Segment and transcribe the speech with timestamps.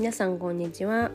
[0.00, 1.10] 皆さんこんにちは。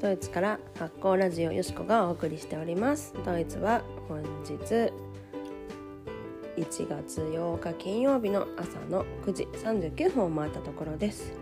[0.00, 3.12] ドイツから発酵ラジオよしこがお送りしております。
[3.24, 4.92] ドイツは本日
[6.56, 11.32] 1月8日金曜日の朝の9時39分を回ったところです。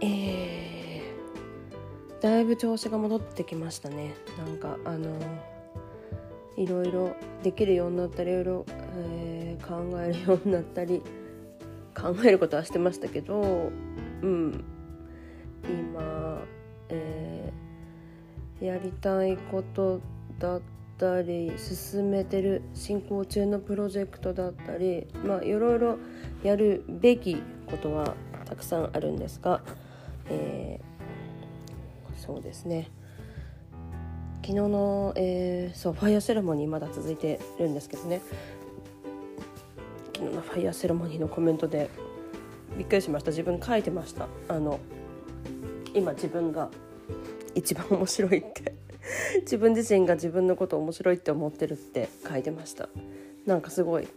[0.00, 4.14] えー、だいぶ調子が戻ってきましたね。
[4.38, 5.18] なんかあの
[6.56, 11.02] いろいろできるようになったりいろいろ、えー、考えるようになったり
[12.00, 13.72] 考えることはしてましたけど
[14.22, 14.64] うん。
[15.64, 16.42] 今、
[16.88, 20.00] えー、やりたいこと
[20.38, 20.60] だっ
[20.98, 25.98] たり進めてる進行中のプロジェクトだったりまあいろいろ
[26.42, 29.62] やるべきことはたくさんあるんですが、
[30.28, 32.90] えー、そうですね。
[34.42, 38.20] 昨日の、えー、そうファイアセレモニーまだ続いてるんですけどね。
[40.16, 41.88] 昨日のファイアセレモニーのコメントで
[42.76, 43.30] びっくりしました。
[43.30, 44.28] 自分書いてました。
[44.48, 44.80] あの
[45.94, 46.70] 今自分が
[47.54, 48.74] 一番面白いって。
[49.42, 52.88] 自分自身が自分のこと面白いって思ってるって書いてました。
[53.46, 54.08] なんかすごい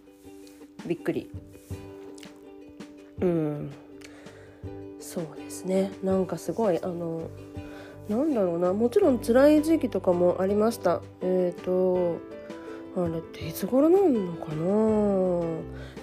[0.86, 1.30] びっくり。
[3.22, 3.72] うん。
[5.00, 5.92] そうですね。
[6.04, 7.30] なんかすごいあの
[8.10, 8.74] なんだろうな。
[8.74, 11.02] もちろん辛い時期とかもありました。
[11.22, 12.20] えっ、ー、と
[12.98, 14.54] あれっていつ頃なんのか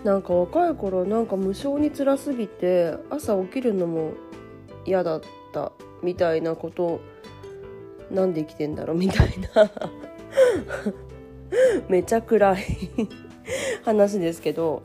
[0.04, 0.12] な？
[0.12, 4.12] なんか若い頃なんか無性に辛すぎて朝起きるのも
[4.84, 5.20] 嫌だっ
[5.52, 7.00] たみたいなこと
[8.10, 8.96] なんで生きてんだろう？
[8.98, 9.70] みたいな。
[11.88, 12.64] めちゃ暗い
[13.84, 14.82] 話ですけど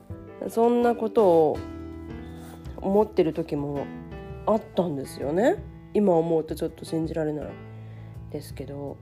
[0.49, 1.57] そんなことを
[2.77, 3.85] 思ってる時も
[4.45, 5.57] あったんですよね。
[5.93, 7.47] 今思うとちょっと信じられない
[8.31, 8.97] ですけど。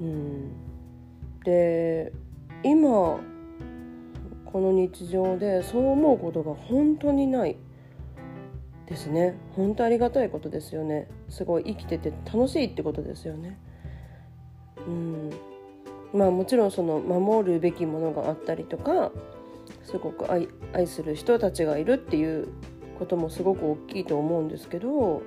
[0.00, 0.50] うん。
[1.46, 2.12] で
[2.64, 3.20] 今
[4.44, 7.56] この日常でそう思うことが本当にない。
[8.86, 9.34] ですね。
[9.56, 11.08] 本当ありがたいことですよね。
[11.28, 13.58] すごい生きてて楽しいってことですよね。
[14.86, 15.30] うん。
[16.12, 19.10] まあもちろんその守るべきものがあったりとか
[19.84, 22.48] すごく愛愛する人たちがいるっていう
[22.98, 25.22] こともすごく大きいと思うんですけど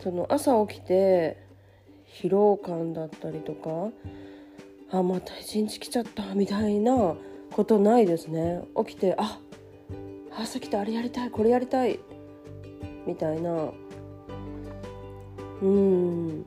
[0.00, 1.42] その朝起きて
[2.22, 3.90] 疲労感だったりとか
[4.94, 7.16] あまた一日来ちゃったみたいな
[7.50, 8.62] ことないですね。
[8.86, 9.40] 起きてあ
[10.30, 11.98] 朝来てあれやりたいこれやりたい
[13.04, 13.72] みたいな。
[15.62, 16.46] うん。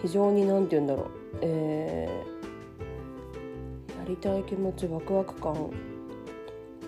[0.00, 1.06] 非常に何て言うんだろう。
[1.42, 5.70] えー、やりたい気持ちワクワク感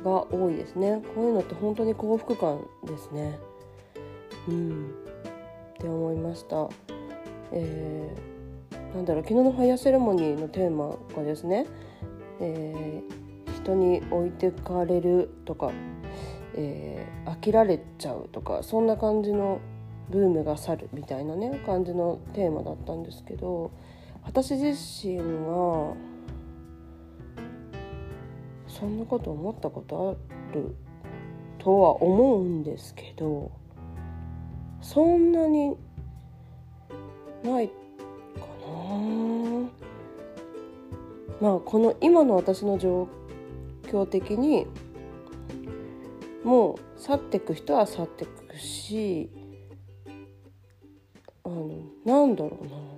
[0.02, 1.02] が多いですね。
[1.14, 3.38] こういうのって本当に幸福感ですね。
[4.48, 4.90] うん。
[5.74, 6.70] って思いました、
[7.52, 8.31] えー
[8.94, 11.66] なんだろう昨日のファイアセレモニーのテーマがですね、
[12.40, 15.72] えー、人に置いてかれるとか、
[16.54, 19.60] えー、飽きられちゃうとかそんな感じの
[20.10, 23.70] ブームが去るみたいなね感じのテーマだったんですけど
[24.24, 24.66] 私自
[25.06, 25.94] 身は
[28.68, 30.18] そんなこと思ったこと
[30.52, 30.74] ある
[31.58, 33.52] とは思うんですけど
[34.80, 35.76] そんなに
[37.42, 37.70] ない
[41.40, 43.08] まあこの今の私の状
[43.84, 44.66] 況的に
[46.44, 49.30] もう去ってく人は去ってくし
[51.44, 52.92] あのなんだろうな。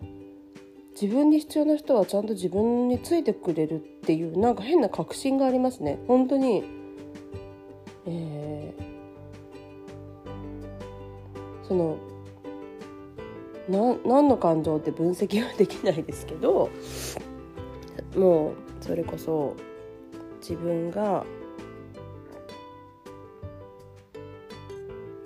[1.00, 5.98] 自分に必要な人はちゃんと自分についてくれるっていうなんか変な確信がありますね。
[6.06, 6.62] 本当に
[8.06, 11.98] えー、その
[13.68, 16.70] な何の感情って分析はできないですけど
[18.16, 19.54] もうそれこそ
[20.40, 21.24] 自分が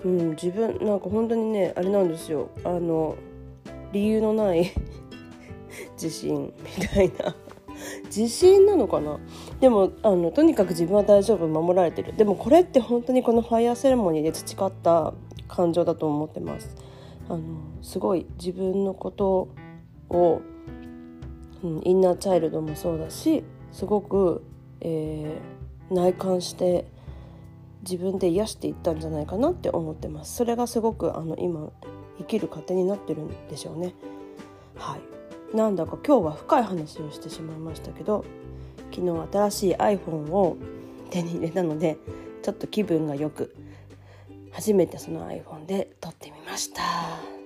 [0.03, 2.49] うん自分なんか本当にねあれなんですよ。
[2.63, 3.15] あの
[3.91, 4.71] 理由のない
[6.01, 7.35] 自信みたいな。
[8.05, 9.19] 自信なのかな？
[9.59, 12.15] でもあのとにかく自分は大丈夫守られてる。
[12.15, 15.13] でもこれって本当にこのファイヤーセレモニーで培った
[15.47, 16.75] 感情だと思ってます。
[17.29, 17.41] あの
[17.81, 19.49] すごい自分のこと
[20.09, 20.41] を
[21.63, 24.43] うん、インナーチャイルドもそうだしすごく、
[24.81, 26.85] えー、内観して
[27.81, 30.35] 自分で癒していったんじゃないかなって思ってます。
[30.35, 31.71] それがすごくあの今
[32.17, 33.93] 生きる糧になってるんでしょうね。
[34.75, 35.55] はい。
[35.55, 38.23] なんだか今日は深い話をしてしまいましたけど
[38.91, 40.57] 昨日新しい iPhone を
[41.09, 41.97] 手に入れたので
[42.43, 43.55] ちょっと気分がよく
[44.51, 46.81] 初めてその iPhone で撮ってみました。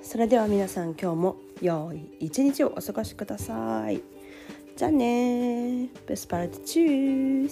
[0.02, 4.02] それでは皆さん今日も良い一日をお過ごしください。
[4.76, 7.50] じゃあねベスパラティチュー